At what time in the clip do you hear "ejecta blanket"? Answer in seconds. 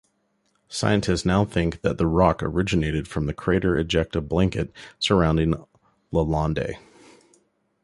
3.75-4.71